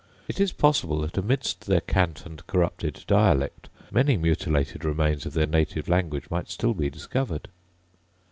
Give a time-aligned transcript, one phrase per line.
[0.27, 5.45] It is possible that amidst their cant and corrupted dialect many mutilated remains of their
[5.45, 7.47] native language might still be discovered.